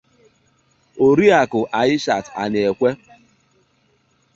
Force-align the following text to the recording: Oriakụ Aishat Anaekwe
Oriakụ 1.07 1.59
Aishat 1.79 2.25
Anaekwe 2.41 2.89